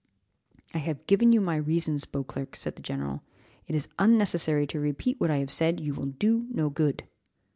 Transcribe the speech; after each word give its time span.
"I 0.73 0.79
have 0.79 1.05
given 1.05 1.31
you 1.31 1.41
my 1.41 1.57
reasons, 1.57 2.05
Beauclerc," 2.05 2.55
said 2.55 2.75
the 2.75 2.81
general, 2.81 3.21
"It 3.67 3.75
is 3.75 3.87
unnecessary 3.99 4.65
to 4.65 4.79
repeat 4.79 5.19
what 5.21 5.29
I 5.29 5.37
have 5.37 5.51
said, 5.51 5.79
you 5.79 5.93
will 5.93 6.07
do 6.07 6.47
no 6.49 6.71
good." 6.71 7.03